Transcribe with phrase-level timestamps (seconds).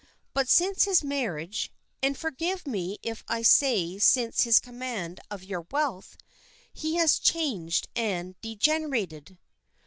[0.33, 5.67] But since his marriage and forgive me if I say since his command of your
[5.69, 6.17] wealth
[6.73, 9.37] he has changed and degenerated."